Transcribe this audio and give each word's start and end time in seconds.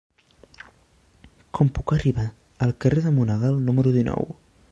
Com 1.57 1.69
puc 1.75 1.93
arribar 1.97 2.25
al 2.67 2.73
carrer 2.85 3.05
de 3.09 3.13
Monegal 3.19 3.63
número 3.69 3.97
dinou? 4.01 4.29